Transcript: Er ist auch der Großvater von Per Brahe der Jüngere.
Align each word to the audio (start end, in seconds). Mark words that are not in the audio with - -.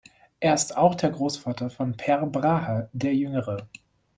Er 0.39 0.55
ist 0.55 0.75
auch 0.77 0.95
der 0.95 1.11
Großvater 1.11 1.69
von 1.69 1.95
Per 1.95 2.25
Brahe 2.25 2.89
der 2.91 3.13
Jüngere. 3.15 3.69